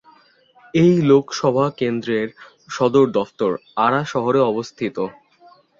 [0.73, 2.27] এই লোকসভা কেন্দ্রের
[2.69, 3.51] সদর দফতর
[3.77, 4.97] আরা শহরে অবস্থিত।